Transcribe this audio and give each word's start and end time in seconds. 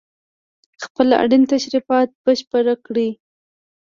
خپل 0.83 1.07
اړين 1.23 1.43
تشريفات 1.53 2.09
بشپړ 2.23 2.65
کړي 2.85 3.09